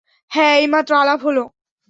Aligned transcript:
হ্যাঁ, 0.31 0.53
এইমাত্র 0.55 0.91
আলাপ 0.95 1.19
হল। 1.23 1.37